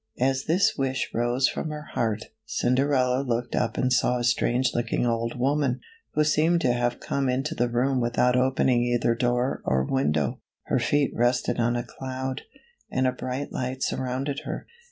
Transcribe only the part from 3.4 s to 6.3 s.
up and saw a strange looking old woman, who